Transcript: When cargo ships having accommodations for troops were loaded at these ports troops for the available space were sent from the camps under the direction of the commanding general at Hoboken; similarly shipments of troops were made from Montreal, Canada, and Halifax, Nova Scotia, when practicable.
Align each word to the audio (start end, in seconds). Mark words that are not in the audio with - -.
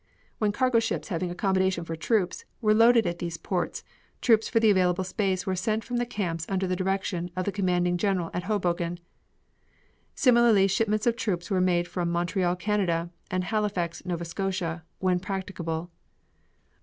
When 0.39 0.51
cargo 0.51 0.79
ships 0.79 1.09
having 1.09 1.29
accommodations 1.29 1.85
for 1.85 1.95
troops 1.95 2.43
were 2.59 2.73
loaded 2.73 3.05
at 3.05 3.19
these 3.19 3.37
ports 3.37 3.83
troops 4.19 4.49
for 4.49 4.59
the 4.59 4.71
available 4.71 5.03
space 5.03 5.45
were 5.45 5.55
sent 5.55 5.83
from 5.83 5.97
the 5.97 6.07
camps 6.07 6.43
under 6.49 6.65
the 6.65 6.75
direction 6.75 7.29
of 7.35 7.45
the 7.45 7.51
commanding 7.51 7.97
general 7.97 8.31
at 8.33 8.45
Hoboken; 8.45 8.99
similarly 10.15 10.65
shipments 10.65 11.05
of 11.05 11.15
troops 11.15 11.51
were 11.51 11.61
made 11.61 11.87
from 11.87 12.09
Montreal, 12.11 12.55
Canada, 12.55 13.11
and 13.29 13.43
Halifax, 13.43 14.03
Nova 14.03 14.25
Scotia, 14.25 14.83
when 14.97 15.19
practicable. 15.19 15.91